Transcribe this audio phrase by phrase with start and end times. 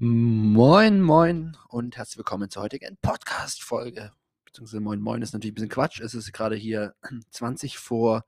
[0.00, 4.12] Moin, moin und herzlich willkommen zur heutigen Podcast-Folge.
[4.44, 5.98] Beziehungsweise moin, moin ist natürlich ein bisschen Quatsch.
[5.98, 6.94] Es ist gerade hier
[7.32, 8.24] 20 vor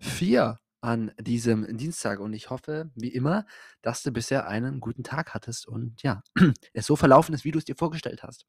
[0.00, 3.46] 4 an diesem Dienstag und ich hoffe, wie immer,
[3.80, 6.22] dass du bisher einen guten Tag hattest und ja,
[6.74, 8.44] es so verlaufen ist, wie du es dir vorgestellt hast.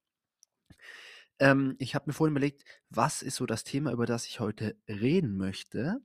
[1.39, 4.75] Ähm, ich habe mir vorhin überlegt, was ist so das Thema, über das ich heute
[4.85, 6.01] reden möchte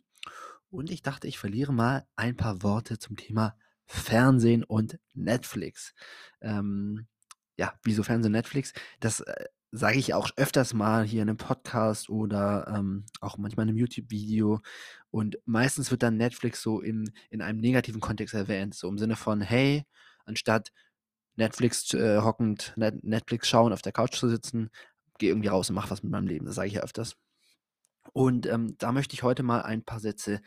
[0.71, 3.57] und ich dachte, ich verliere mal ein paar Worte zum Thema
[3.87, 5.95] Fernsehen und Netflix.
[6.41, 7.07] Ähm,
[7.57, 8.73] ja, wieso Fernsehen und Netflix?
[9.01, 13.65] Das äh, sage ich auch öfters mal hier in einem Podcast oder ähm, auch manchmal
[13.65, 14.61] in einem YouTube-Video.
[15.11, 19.17] Und meistens wird dann Netflix so in, in einem negativen Kontext erwähnt, so im Sinne
[19.17, 19.85] von, hey,
[20.27, 20.71] anstatt
[21.37, 24.71] Netflix äh, hockend, Net Netflix schauen, auf der Couch zu sitzen,
[25.19, 26.47] geh irgendwie raus und mach was mit meinem Leben.
[26.47, 27.17] Das sage ich ja öfters.
[28.13, 30.41] Und ähm, da möchte ich heute mal ein paar Sätze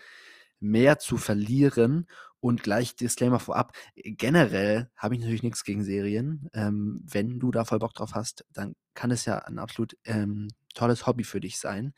[0.59, 2.07] mehr zu verlieren.
[2.39, 6.49] Und gleich Disclaimer vorab, generell habe ich natürlich nichts gegen Serien.
[6.53, 10.49] Ähm, wenn du da voll Bock drauf hast, dann kann es ja ein absolut ähm,
[10.75, 11.93] tolles Hobby für dich sein.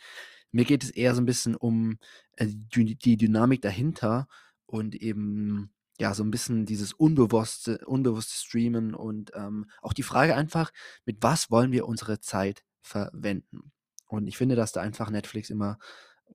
[0.51, 1.97] Mir geht es eher so ein bisschen um
[2.37, 4.27] äh, die, die Dynamik dahinter
[4.65, 10.33] und eben ja, so ein bisschen dieses unbewusste, unbewusste Streamen und ähm, auch die Frage
[10.35, 10.71] einfach,
[11.05, 13.73] mit was wollen wir unsere Zeit verwenden?
[14.07, 15.77] Und ich finde, dass da einfach Netflix immer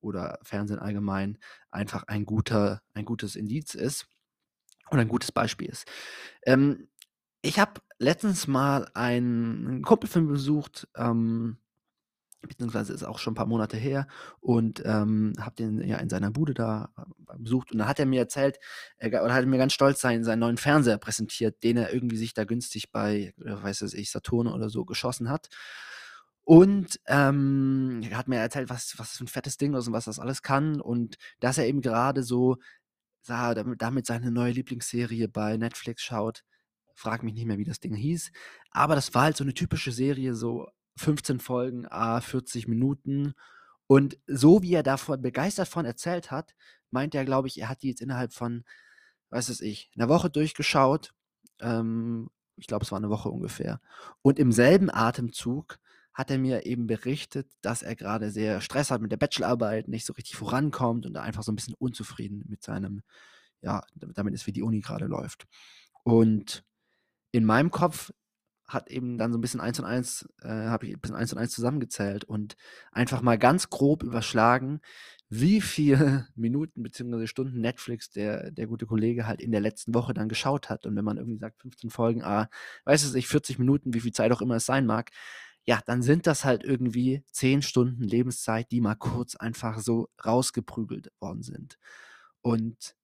[0.00, 1.38] oder Fernsehen allgemein
[1.70, 4.06] einfach ein guter, ein gutes Indiz ist
[4.90, 5.86] und ein gutes Beispiel ist.
[6.44, 6.88] Ähm,
[7.42, 11.58] ich habe letztens mal einen Kumpelfilm besucht, ähm,
[12.48, 14.06] beziehungsweise ist auch schon ein paar Monate her
[14.40, 18.06] und ähm, habe den ja in seiner Bude da äh, besucht und da hat er
[18.06, 18.58] mir erzählt
[18.98, 22.16] äh, oder hat er mir ganz stolz sein, seinen neuen Fernseher präsentiert, den er irgendwie
[22.16, 25.48] sich da günstig bei, äh, weiß ich, Saturn oder so geschossen hat.
[26.44, 30.04] Und ähm, er hat mir erzählt, was, was für ein fettes Ding ist und was
[30.04, 30.80] das alles kann.
[30.80, 32.58] Und dass er eben gerade so
[33.22, 36.44] sah, damit, seine neue Lieblingsserie bei Netflix schaut.
[36.94, 38.30] Frag mich nicht mehr, wie das Ding hieß.
[38.70, 43.34] Aber das war halt so eine typische Serie, so 15 Folgen, a 40 Minuten.
[43.86, 46.54] Und so wie er davon begeistert von erzählt hat,
[46.90, 48.64] meint er, glaube ich, er hat die jetzt innerhalb von,
[49.30, 51.12] weiß es ich, einer Woche durchgeschaut.
[51.60, 53.80] Ähm, ich glaube, es war eine Woche ungefähr.
[54.22, 55.78] Und im selben Atemzug
[56.14, 60.06] hat er mir eben berichtet, dass er gerade sehr Stress hat mit der Bachelorarbeit, nicht
[60.06, 63.02] so richtig vorankommt und einfach so ein bisschen unzufrieden mit seinem,
[63.60, 65.46] ja, damit ist, wie die Uni gerade läuft.
[66.04, 66.64] Und
[67.32, 68.12] in meinem Kopf
[68.66, 71.32] hat eben dann so ein bisschen eins und eins, äh, habe ich ein bisschen eins
[71.32, 72.56] und eins zusammengezählt und
[72.92, 74.80] einfach mal ganz grob überschlagen,
[75.28, 77.26] wie viele Minuten bzw.
[77.26, 80.86] Stunden Netflix der, der gute Kollege halt in der letzten Woche dann geschaut hat.
[80.86, 82.48] Und wenn man irgendwie sagt, 15 Folgen, ah,
[82.84, 85.10] weiß es nicht, 40 Minuten, wie viel Zeit auch immer es sein mag,
[85.66, 91.10] ja, dann sind das halt irgendwie zehn Stunden Lebenszeit, die mal kurz einfach so rausgeprügelt
[91.20, 91.78] worden sind.
[92.42, 92.96] Und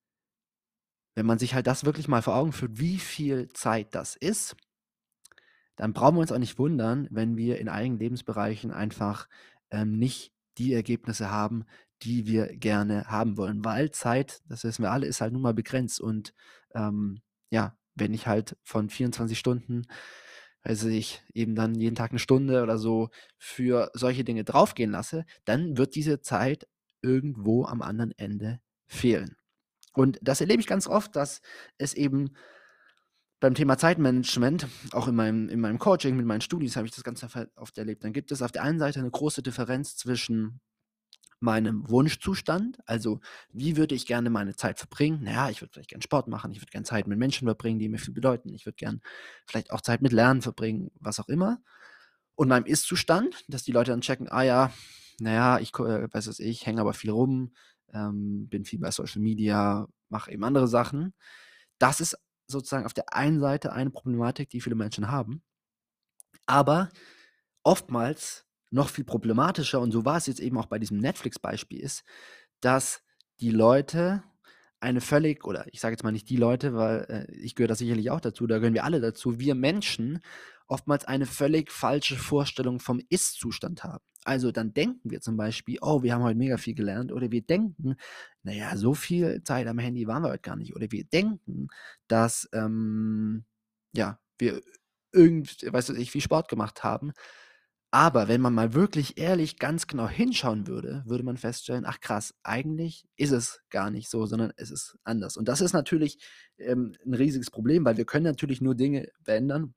[1.14, 4.56] wenn man sich halt das wirklich mal vor Augen führt, wie viel Zeit das ist,
[5.76, 9.28] dann brauchen wir uns auch nicht wundern, wenn wir in einigen Lebensbereichen einfach
[9.70, 11.64] ähm, nicht die Ergebnisse haben,
[12.02, 13.64] die wir gerne haben wollen.
[13.64, 16.00] Weil Zeit, das wissen wir alle, ist halt nun mal begrenzt.
[16.00, 16.34] Und
[16.74, 19.86] ähm, ja, wenn ich halt von 24 Stunden
[20.64, 25.24] weiß ich, eben dann jeden Tag eine Stunde oder so für solche Dinge draufgehen lasse,
[25.44, 26.66] dann wird diese Zeit
[27.02, 29.36] irgendwo am anderen Ende fehlen.
[29.94, 31.40] Und das erlebe ich ganz oft, dass
[31.78, 32.34] es eben
[33.40, 37.04] beim Thema Zeitmanagement, auch in meinem, in meinem Coaching, mit meinen Studis habe ich das
[37.04, 37.24] ganz
[37.56, 38.04] oft erlebt.
[38.04, 40.60] Dann gibt es auf der einen Seite eine große Differenz zwischen
[41.40, 43.20] meinem Wunschzustand, also
[43.52, 45.22] wie würde ich gerne meine Zeit verbringen?
[45.24, 47.88] Naja, ich würde vielleicht gerne Sport machen, ich würde gerne Zeit mit Menschen verbringen, die
[47.88, 49.00] mir viel bedeuten, ich würde gerne
[49.46, 51.60] vielleicht auch Zeit mit Lernen verbringen, was auch immer.
[52.34, 54.72] Und meinem Ist-Zustand, dass die Leute dann checken, ah ja,
[55.18, 57.52] naja, ich äh, weiß was ich, hänge aber viel rum,
[57.92, 61.14] ähm, bin viel bei Social Media, mache eben andere Sachen.
[61.78, 65.42] Das ist sozusagen auf der einen Seite eine Problematik, die viele Menschen haben.
[66.46, 66.90] Aber
[67.62, 72.04] oftmals noch viel problematischer, und so war es jetzt eben auch bei diesem Netflix-Beispiel, ist,
[72.60, 73.02] dass
[73.40, 74.22] die Leute
[74.80, 77.74] eine völlig, oder ich sage jetzt mal nicht die Leute, weil äh, ich gehöre da
[77.74, 80.20] sicherlich auch dazu, da gehören wir alle dazu, wir Menschen
[80.66, 84.04] oftmals eine völlig falsche Vorstellung vom Ist-Zustand haben.
[84.24, 87.42] Also dann denken wir zum Beispiel, oh, wir haben heute mega viel gelernt, oder wir
[87.42, 87.96] denken,
[88.42, 91.68] naja, so viel Zeit am Handy waren wir heute gar nicht, oder wir denken,
[92.08, 93.44] dass, ähm,
[93.94, 94.62] ja, wir
[95.12, 97.12] irgendwie, weißt du, ich viel Sport gemacht haben,
[97.92, 102.34] aber wenn man mal wirklich ehrlich ganz genau hinschauen würde, würde man feststellen, ach krass,
[102.44, 105.36] eigentlich ist es gar nicht so, sondern es ist anders.
[105.36, 106.18] Und das ist natürlich
[106.58, 109.74] ähm, ein riesiges Problem, weil wir können natürlich nur Dinge verändern,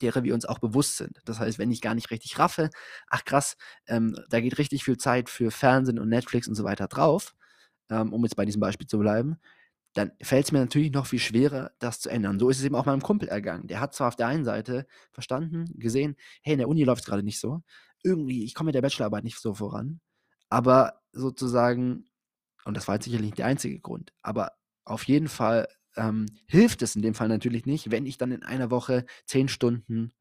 [0.00, 1.18] derer wir uns auch bewusst sind.
[1.24, 2.70] Das heißt, wenn ich gar nicht richtig raffe,
[3.08, 3.56] ach krass,
[3.86, 7.34] ähm, da geht richtig viel Zeit für Fernsehen und Netflix und so weiter drauf,
[7.90, 9.38] ähm, um jetzt bei diesem Beispiel zu bleiben,
[9.94, 12.38] dann fällt es mir natürlich noch viel schwerer, das zu ändern.
[12.38, 13.66] So ist es eben auch meinem Kumpel ergangen.
[13.66, 17.06] Der hat zwar auf der einen Seite verstanden, gesehen, hey, in der Uni läuft es
[17.06, 17.62] gerade nicht so.
[18.02, 20.00] Irgendwie, ich komme mit der Bachelorarbeit nicht so voran.
[20.48, 22.06] Aber sozusagen,
[22.64, 24.52] und das war jetzt sicherlich nicht der einzige Grund, aber
[24.84, 28.42] auf jeden Fall ähm, hilft es in dem Fall natürlich nicht, wenn ich dann in
[28.42, 30.12] einer Woche zehn Stunden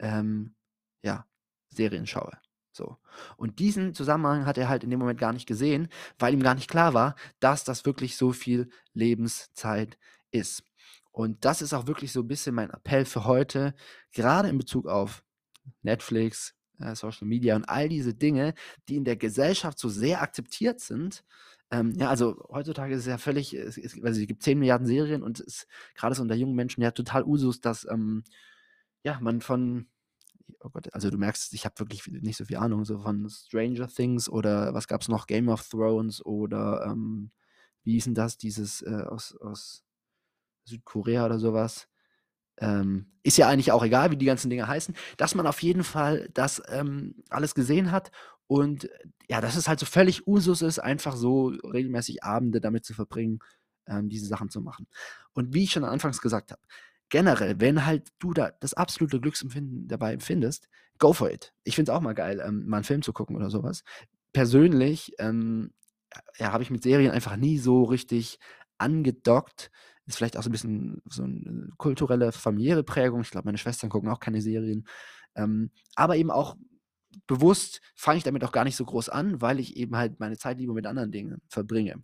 [0.00, 0.54] ähm,
[1.02, 1.26] ja,
[1.70, 2.38] Serien schaue.
[2.72, 2.96] So.
[3.36, 5.88] Und diesen Zusammenhang hat er halt in dem Moment gar nicht gesehen,
[6.18, 9.98] weil ihm gar nicht klar war, dass das wirklich so viel Lebenszeit
[10.30, 10.64] ist.
[11.10, 13.74] Und das ist auch wirklich so ein bisschen mein Appell für heute,
[14.12, 15.22] gerade in Bezug auf
[15.82, 18.54] Netflix, äh, Social Media und all diese Dinge,
[18.88, 21.22] die in der Gesellschaft so sehr akzeptiert sind.
[21.70, 24.86] Ähm, ja, also heutzutage ist es ja völlig, es, es, also es gibt 10 Milliarden
[24.86, 28.24] Serien und es ist gerade so unter jungen Menschen ja total Usus, dass ähm,
[29.04, 29.86] ja, man von,
[30.64, 33.88] oh Gott, also du merkst, ich habe wirklich nicht so viel Ahnung, so von Stranger
[33.88, 37.30] Things oder was gab es noch, Game of Thrones oder ähm,
[37.84, 39.84] wie hieß denn das, dieses äh, aus, aus
[40.64, 41.88] Südkorea oder sowas.
[42.58, 45.84] Ähm, ist ja eigentlich auch egal, wie die ganzen Dinge heißen, dass man auf jeden
[45.84, 48.12] Fall das ähm, alles gesehen hat
[48.46, 48.88] und
[49.28, 53.38] ja, dass es halt so völlig Usus ist, einfach so regelmäßig Abende damit zu verbringen,
[53.86, 54.86] ähm, diese Sachen zu machen.
[55.32, 56.60] Und wie ich schon anfangs gesagt habe,
[57.12, 60.68] generell, wenn halt du da das absolute Glücksempfinden dabei empfindest,
[60.98, 61.52] go for it.
[61.62, 63.84] Ich finde es auch mal geil, ähm, mal einen Film zu gucken oder sowas.
[64.32, 65.74] Persönlich ähm,
[66.38, 68.38] ja, habe ich mit Serien einfach nie so richtig
[68.78, 69.70] angedockt.
[70.06, 73.20] Ist vielleicht auch so ein bisschen so eine kulturelle, familiäre Prägung.
[73.20, 74.88] Ich glaube, meine Schwestern gucken auch keine Serien.
[75.34, 76.56] Ähm, aber eben auch
[77.26, 80.38] bewusst fange ich damit auch gar nicht so groß an, weil ich eben halt meine
[80.38, 82.02] Zeit lieber mit anderen Dingen verbringe.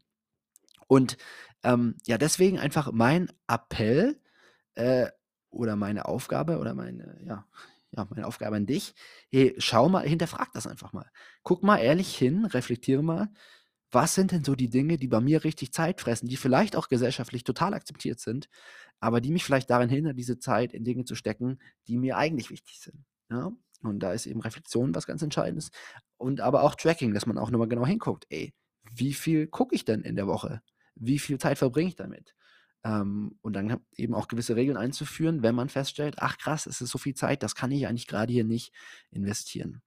[0.87, 1.16] Und
[1.62, 4.20] ähm, ja, deswegen einfach mein Appel,
[4.79, 5.11] äh,
[5.51, 7.47] oder meine Aufgabe oder meine, ja,
[7.91, 8.95] ja, meine Aufgabe an dich,
[9.31, 11.11] hey, schau mal, hinterfrag das einfach mal.
[11.43, 13.31] Guck mal ehrlich hin, reflektiere mal,
[13.91, 16.89] was sind denn so die Dinge, die bei mir richtig Zeit fressen, die vielleicht auch
[16.89, 18.49] gesellschaftlich total akzeptiert sind,
[19.01, 22.51] aber die mich vielleicht daran hindern, diese Zeit in Dinge zu stecken, die mir eigentlich
[22.51, 23.05] wichtig sind.
[23.31, 23.51] Ja?
[23.83, 25.71] Und da ist eben Reflexion was ganz Entscheidendes.
[26.19, 28.53] Und aber auch Tracking, dass man auch nochmal genau hinguckt, ey,
[28.95, 30.61] wie viel gucke ich denn in der Woche?
[30.95, 32.35] Wie viel Zeit verbringe ich damit?
[32.85, 36.91] Ähm, und dann eben auch gewisse Regeln einzuführen, wenn man feststellt, ach krass, es ist
[36.91, 38.73] so viel Zeit, das kann ich eigentlich gerade hier nicht
[39.11, 39.83] investieren.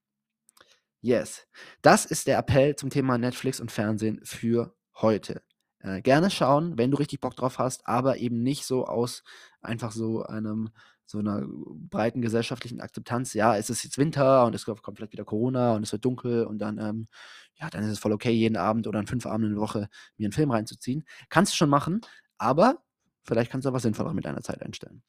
[1.02, 1.48] Yes,
[1.82, 5.42] das ist der Appell zum Thema Netflix und Fernsehen für heute.
[5.80, 9.24] Äh, gerne schauen, wenn du richtig Bock drauf hast, aber eben nicht so aus
[9.62, 10.70] einfach so einem
[11.06, 13.34] so einer breiten gesellschaftlichen Akzeptanz.
[13.34, 16.46] Ja, es ist jetzt Winter und es kommt vielleicht wieder Corona und es wird dunkel
[16.46, 17.08] und dann ähm,
[17.56, 19.90] ja, dann ist es voll okay, jeden Abend oder an fünf Abenden in der Woche
[20.18, 21.04] mir einen Film reinzuziehen.
[21.30, 22.02] Kannst du schon machen,
[22.42, 22.84] aber
[23.24, 25.04] vielleicht kannst du was Sinnvolleres mit deiner Zeit einstellen.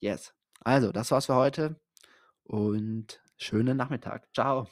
[0.00, 0.34] Yes.
[0.60, 1.80] Also, das war's für heute
[2.42, 4.28] und schönen Nachmittag.
[4.34, 4.68] Ciao.